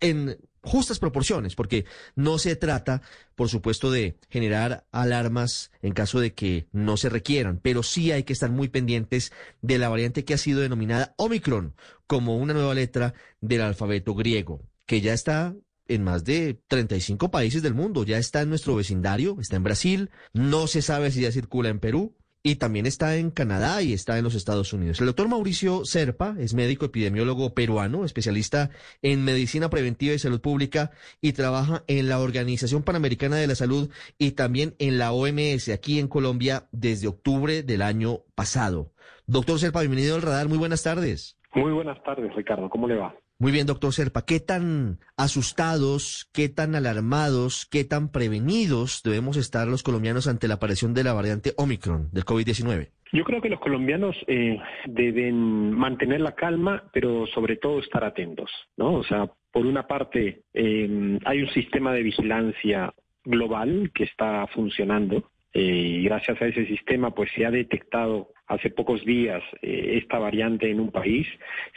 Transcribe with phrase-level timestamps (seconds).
[0.00, 3.02] En justas proporciones, porque no se trata,
[3.34, 8.24] por supuesto, de generar alarmas en caso de que no se requieran, pero sí hay
[8.24, 9.32] que estar muy pendientes
[9.62, 11.74] de la variante que ha sido denominada Omicron
[12.06, 15.54] como una nueva letra del alfabeto griego, que ya está
[15.88, 18.04] en más de 35 países del mundo.
[18.04, 21.80] Ya está en nuestro vecindario, está en Brasil, no se sabe si ya circula en
[21.80, 25.00] Perú y también está en Canadá y está en los Estados Unidos.
[25.00, 28.70] El doctor Mauricio Serpa es médico epidemiólogo peruano, especialista
[29.02, 33.90] en medicina preventiva y salud pública y trabaja en la Organización Panamericana de la Salud
[34.18, 38.92] y también en la OMS aquí en Colombia desde octubre del año pasado.
[39.26, 40.48] Doctor Serpa, bienvenido al radar.
[40.48, 41.36] Muy buenas tardes.
[41.54, 42.70] Muy buenas tardes, Ricardo.
[42.70, 43.14] ¿Cómo le va?
[43.40, 44.24] Muy bien, doctor Serpa.
[44.26, 50.54] ¿Qué tan asustados, qué tan alarmados, qué tan prevenidos debemos estar los colombianos ante la
[50.54, 52.88] aparición de la variante Omicron del COVID-19?
[53.12, 58.50] Yo creo que los colombianos eh, deben mantener la calma, pero sobre todo estar atentos,
[58.76, 58.94] ¿no?
[58.94, 62.92] O sea, por una parte, eh, hay un sistema de vigilancia
[63.24, 68.70] global que está funcionando eh, y gracias a ese sistema, pues se ha detectado hace
[68.70, 71.26] pocos días eh, esta variante en un país,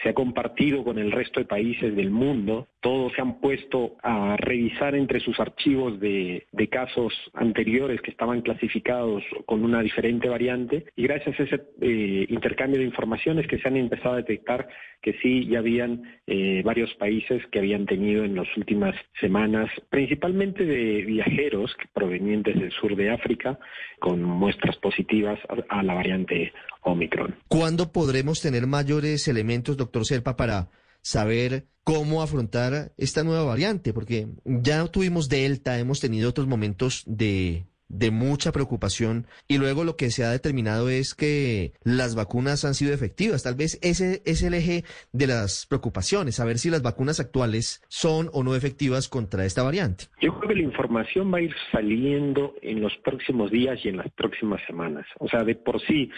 [0.02, 4.36] se ha compartido con el resto de países del mundo, todos se han puesto a
[4.38, 10.86] revisar entre sus archivos de, casos anteriores que estaban clasificados con una diferente variante.
[10.96, 14.70] Y gracias a ese eh, intercambio de informaciones que se han empezado a detectar
[15.02, 20.66] que sí ya habían eh, varios países que habían tenido en las últimas semanas, principalmente
[20.66, 23.60] de viajeros provenientes del sur de África,
[24.00, 27.36] con muestras positivas a la variante Omicron.
[27.48, 30.70] ¿Cuándo podremos tener mayores elementos, doctor Serpa, para
[31.02, 33.94] saber cómo afrontar esta nueva variante?
[33.94, 39.98] Porque ya tuvimos Delta, hemos tenido otros momentos de de mucha preocupación y luego lo
[39.98, 43.44] que se ha determinado es que las vacunas han sido efectivas.
[43.44, 48.30] Tal vez ese es el eje de las preocupaciones, saber si las vacunas actuales son
[48.34, 50.06] o no efectivas contra esta variante.
[50.22, 53.98] Yo creo que la información va a ir saliendo en los próximos días y en
[53.98, 55.06] las próximas semanas.
[55.20, 56.10] O sea, de por sí,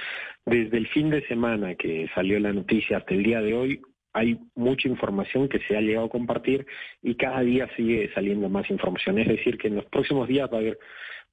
[0.45, 3.81] desde el fin de semana que salió la noticia hasta el día de hoy,
[4.13, 6.67] hay mucha información que se ha llegado a compartir
[7.01, 9.17] y cada día sigue saliendo más información.
[9.17, 10.77] Es decir, que en los próximos días va a haber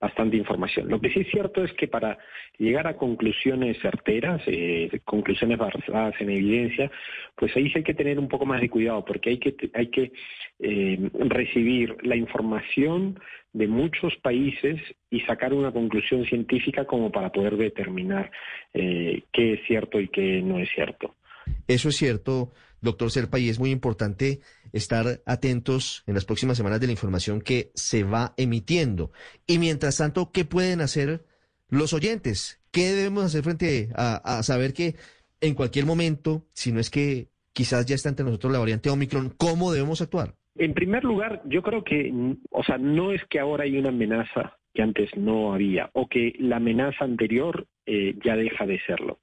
[0.01, 0.89] bastante información.
[0.89, 2.19] Lo que sí es cierto es que para
[2.59, 6.91] llegar a conclusiones certeras, eh, conclusiones basadas en evidencia,
[7.37, 9.89] pues ahí sí hay que tener un poco más de cuidado, porque hay que, hay
[9.89, 10.13] que
[10.59, 13.21] eh, recibir la información
[13.53, 18.31] de muchos países y sacar una conclusión científica como para poder determinar
[18.73, 21.17] eh, qué es cierto y qué no es cierto.
[21.67, 24.41] Eso es cierto, doctor Serpa, y es muy importante
[24.73, 29.11] estar atentos en las próximas semanas de la información que se va emitiendo.
[29.47, 31.25] Y mientras tanto, ¿qué pueden hacer
[31.69, 32.61] los oyentes?
[32.73, 34.95] ¿Qué debemos hacer frente a, saber que
[35.41, 39.35] en cualquier momento, si no es que quizás ya está entre nosotros la variante Omicron,
[39.37, 40.35] ¿cómo debemos actuar?
[40.57, 42.13] En primer lugar, yo creo que,
[42.51, 46.35] o sea, no es que ahora hay una amenaza que antes no había, o que
[46.39, 49.19] la amenaza anterior eh, ya deja de serlo.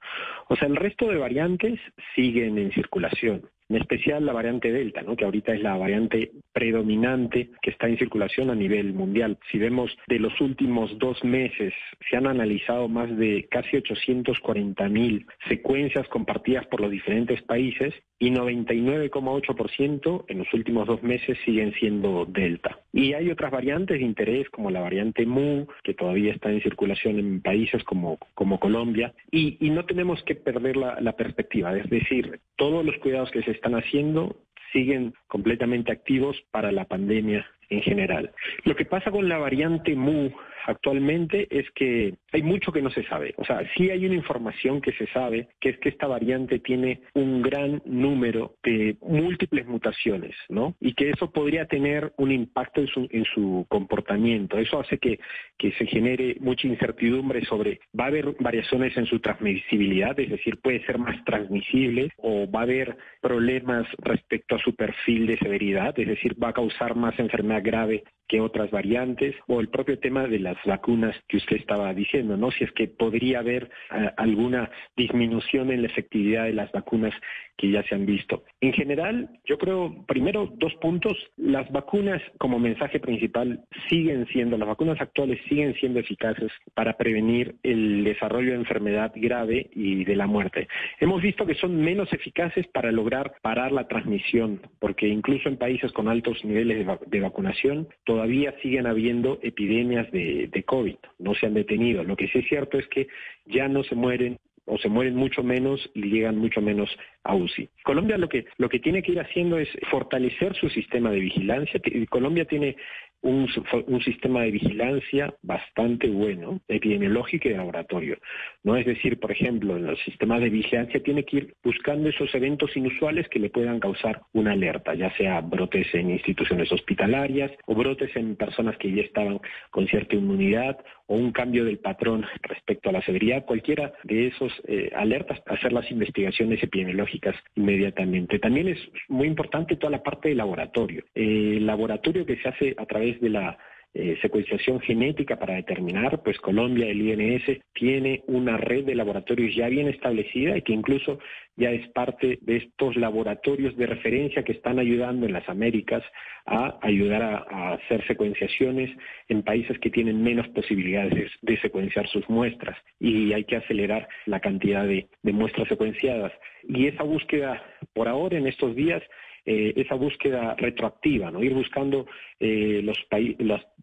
[0.49, 1.79] O sea, el resto de variantes
[2.15, 5.15] siguen en circulación en especial la variante Delta, ¿no?
[5.15, 9.37] que ahorita es la variante predominante que está en circulación a nivel mundial.
[9.51, 11.73] Si vemos de los últimos dos meses,
[12.09, 18.31] se han analizado más de casi 840 mil secuencias compartidas por los diferentes países y
[18.31, 22.79] 99,8% en los últimos dos meses siguen siendo Delta.
[22.91, 27.19] Y hay otras variantes de interés como la variante Mu, que todavía está en circulación
[27.19, 32.39] en países como, como Colombia, y, no tenemos que perder la, la perspectiva, es decir,
[32.55, 34.37] todos los cuidados que se están haciendo
[34.71, 38.31] siguen completamente activos para la pandemia en general.
[38.63, 40.31] Lo que pasa con la variante Mu
[40.67, 43.33] actualmente es que hay mucho que no se sabe.
[43.37, 47.01] O sea, sí hay una información que se sabe, que es que esta variante tiene
[47.13, 50.75] un gran número de múltiples mutaciones, ¿no?
[50.81, 54.57] Y que eso podría tener un impacto en su, en su comportamiento.
[54.57, 55.19] Eso hace que,
[55.57, 60.59] que se genere mucha incertidumbre sobre, va a haber variaciones en su transmisibilidad, es decir,
[60.61, 65.97] puede ser más transmisible o va a haber problemas respecto a su perfil de severidad,
[65.97, 67.17] es decir, va a causar más
[67.61, 72.37] grave que otras variantes o el propio tema de las vacunas que usted estaba diciendo,
[72.37, 72.51] ¿no?
[72.51, 77.13] Si es que podría haber eh, alguna disminución en la efectividad de las vacunas
[77.57, 78.43] que ya se han visto.
[78.61, 81.17] En general, yo creo, primero, dos puntos.
[81.37, 87.55] Las vacunas como mensaje principal siguen siendo, las vacunas actuales siguen siendo eficaces para prevenir
[87.63, 90.67] el desarrollo de enfermedad grave y de la muerte.
[90.99, 95.91] Hemos visto que son menos eficaces para lograr parar la transmisión, porque incluso en países
[95.91, 101.53] con altos niveles de, vacunación todavía siguen habiendo epidemias de, de COVID, no se han
[101.53, 102.03] detenido.
[102.03, 103.07] Lo que sí es cierto es que
[103.45, 106.89] ya no se mueren o se mueren mucho menos y llegan mucho menos
[107.23, 107.69] a UCI.
[107.83, 111.79] Colombia lo que, lo que tiene que ir haciendo es fortalecer su sistema de vigilancia.
[112.09, 112.75] Colombia tiene
[113.21, 113.47] un,
[113.87, 118.17] un, sistema de vigilancia bastante bueno, epidemiológico y laboratorio.
[118.63, 118.75] ¿no?
[118.75, 122.75] Es decir, por ejemplo, en los sistemas de vigilancia tiene que ir buscando esos eventos
[122.77, 128.15] inusuales que le puedan causar una alerta, ya sea brotes en instituciones hospitalarias o brotes
[128.15, 129.39] en personas que ya estaban
[129.71, 130.77] con cierta inmunidad
[131.07, 135.71] o un cambio del patrón respecto a la severidad, cualquiera de esos eh, alertas, hacer
[135.71, 138.39] las investigaciones epidemiológicas inmediatamente.
[138.39, 141.03] También es muy importante toda la parte de laboratorio.
[141.15, 143.57] el laboratorio que se hace a través de la
[143.99, 149.69] eh, secuenciación genética para determinar, pues Colombia, el INS, tiene una red de laboratorios ya
[149.69, 151.17] bien establecida y que incluso
[151.55, 156.03] ya es parte de estos laboratorios de referencia que están ayudando en las Américas
[156.45, 158.95] a ayudar a, hacer secuenciaciones
[159.29, 164.39] en países que tienen menos posibilidades de secuenciar sus muestras y hay que acelerar la
[164.41, 166.33] cantidad de muestras secuenciadas.
[166.67, 167.63] Y esa búsqueda,
[167.93, 169.01] por ahora, en estos días,
[169.49, 171.41] eh, esa búsqueda retroactiva, ¿no?
[171.41, 172.05] Ir buscando
[172.37, 173.37] eh, los países,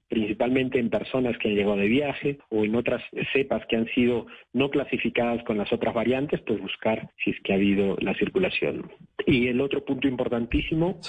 [0.09, 3.03] principalmente en personas que han llegado de viaje o en otras
[3.33, 7.55] cepas que han sido no clasificadas con las otras variantes, pues buscar si es que
[7.55, 8.93] ha habido la circulación.
[9.27, 11.01] Y el otro punto importantísimo,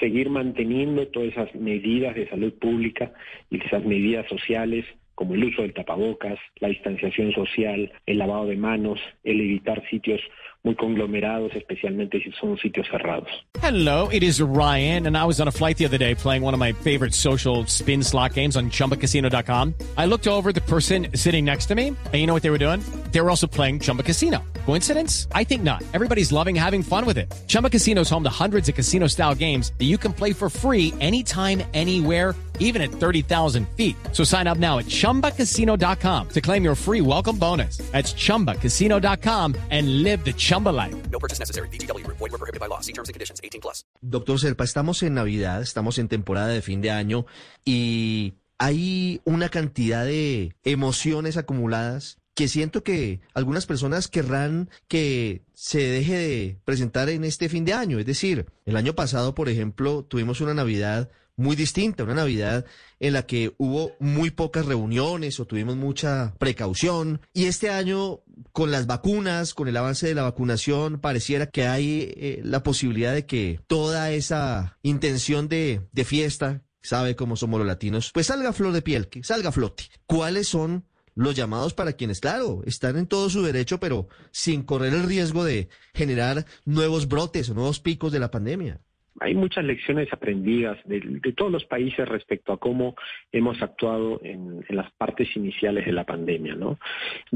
[0.00, 3.12] seguir manteniendo todas esas medidas de salud pública
[3.50, 4.86] y esas medidas sociales
[5.18, 10.20] como el uso del tapabocas, la distanciación social, el lavado de manos, el evitar sitios
[10.62, 13.28] muy conglomerados, especialmente si son sitios cerrados.
[13.60, 16.54] Hello, it is Ryan, and I was on a flight the other day playing one
[16.54, 19.74] of my favorite social spin slot games on ChumbaCasino.com.
[19.96, 22.58] I looked over the person sitting next to me, and you know what they were
[22.58, 22.80] doing?
[23.10, 24.44] They were also playing Chumba Casino.
[24.64, 25.28] Coincidence?
[25.32, 25.82] I think not.
[25.92, 27.34] Everybody's loving having fun with it.
[27.46, 30.94] Chumba Casino is home to hundreds of casino-style games that you can play for free
[31.00, 33.96] anytime, anywhere even at 30,000 feet.
[34.12, 37.78] So sign up now at ChumbaCasino.com to claim your free welcome bonus.
[37.92, 40.94] That's ChumbaCasino.com and live the Chumba life.
[41.10, 41.68] No purchase necessary.
[41.68, 42.06] BGW.
[42.06, 42.80] Void were prohibited by law.
[42.80, 43.40] See terms and conditions.
[43.42, 43.84] 18 plus.
[44.02, 47.26] Doctor Serpa, estamos en Navidad, estamos en temporada de fin de año
[47.64, 55.80] y hay una cantidad de emociones acumuladas que siento que algunas personas querrán que se
[55.80, 57.98] deje de presentar en este fin de año.
[57.98, 62.64] Es decir, el año pasado, por ejemplo, tuvimos una Navidad muy distinta, una Navidad
[63.00, 67.20] en la que hubo muy pocas reuniones o tuvimos mucha precaución.
[67.34, 68.20] Y este año,
[68.52, 73.14] con las vacunas, con el avance de la vacunación, pareciera que hay eh, la posibilidad
[73.14, 78.52] de que toda esa intención de, de fiesta, sabe cómo somos los latinos, pues salga
[78.52, 79.90] flor de piel, que salga flote.
[80.06, 80.84] ¿Cuáles son
[81.18, 85.44] los llamados para quienes, claro, están en todo su derecho, pero sin correr el riesgo
[85.44, 88.80] de generar nuevos brotes o nuevos picos de la pandemia?
[89.20, 91.00] hay muchas lecciones aprendidas de,
[91.36, 92.94] todos los países respecto a cómo
[93.32, 96.78] hemos actuado en, las partes iniciales de la pandemia, ¿no?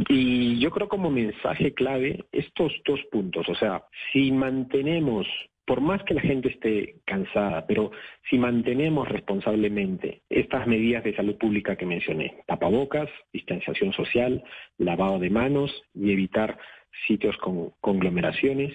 [0.09, 3.83] Y yo creo como mensaje clave estos dos puntos, o sea,
[4.13, 5.27] si mantenemos
[5.65, 7.91] por más que la gente esté cansada, pero
[8.29, 14.43] si mantenemos responsablemente estas medidas de salud pública que mencioné, tapabocas, distanciación social,
[14.79, 16.59] lavado de manos y evitar
[17.07, 18.73] sitios con conglomeraciones,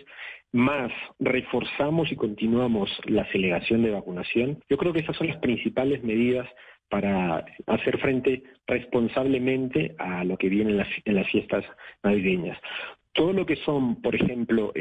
[0.53, 6.03] más reforzamos y continuamos la aceleración de vacunación, yo creo que esas son las principales
[6.03, 6.47] medidas
[6.89, 11.65] para hacer frente responsablemente a lo que viene en las, fiestas
[12.03, 12.57] navideñas.
[13.17, 14.71] Todo lo que son, por ejemplo,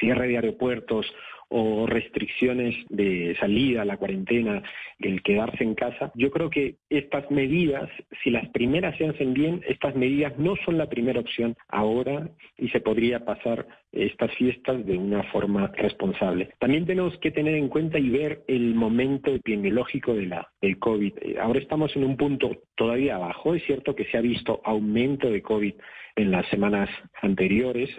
[0.00, 1.06] cierre de aeropuertos
[1.48, 4.62] o restricciones de salida, la cuarentena,
[4.98, 7.90] el quedarse en casa, yo creo que estas medidas,
[8.24, 12.68] si las primeras se hacen bien, estas medidas no son la primera opción ahora y
[12.70, 13.66] se podría pasar
[13.96, 16.50] estas fiestas de una forma responsable.
[16.58, 21.12] También tenemos que tener en cuenta y ver el momento epidemiológico de la, del COVID.
[21.22, 25.30] Eh, ahora estamos en un punto todavía abajo, es cierto que se ha visto aumento
[25.30, 25.74] de COVID
[26.16, 26.88] en las semanas
[27.20, 27.90] anteriores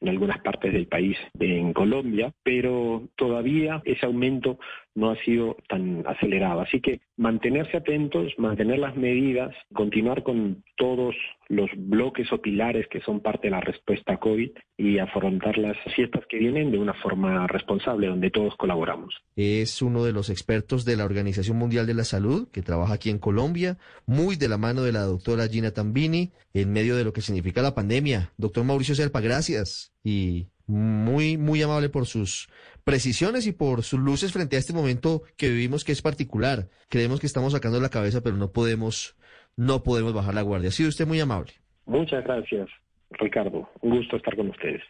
[0.00, 4.58] en algunas partes del país, en Colombia, pero todavía ese aumento
[4.94, 6.60] no ha sido tan acelerado.
[6.60, 11.14] Así que mantenerse atentos, mantener las medidas, continuar con todos
[11.48, 15.76] los bloques o pilares que son parte de la respuesta a COVID y afrontar las
[15.94, 19.14] fiestas que vienen de una forma responsable, donde todos colaboramos.
[19.36, 23.10] Es uno de los expertos de la Organización Mundial de la Salud que trabaja aquí
[23.10, 27.12] en Colombia, muy de la mano de la doctora Gina Tambini, en medio de lo
[27.12, 28.30] que significa la pandemia.
[28.36, 32.48] Doctor Mauricio Serpa, gracias y muy, muy amable por sus
[32.84, 36.68] precisiones y por sus luces frente a este momento que vivimos que es particular.
[36.88, 39.16] Creemos que estamos sacando la cabeza, pero no podemos,
[39.56, 40.68] no podemos bajar la guardia.
[40.68, 41.52] Ha sido usted muy amable.
[41.86, 42.68] Muchas gracias,
[43.10, 43.68] Ricardo.
[43.80, 44.82] Un gusto estar con ustedes.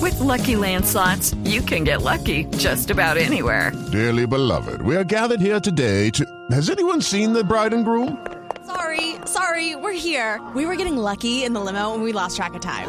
[0.00, 3.72] With Lucky Land slots, you can get lucky just about anywhere.
[3.92, 6.24] Dearly beloved, we are gathered here today to.
[6.50, 8.16] Has anyone seen the bride and groom?
[8.66, 10.40] Sorry, sorry, we're here.
[10.54, 12.88] We were getting lucky in the limo and we lost track of time.